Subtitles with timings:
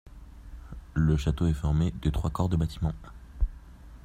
[0.95, 2.93] Le château est formé de trois corps de bâtiment.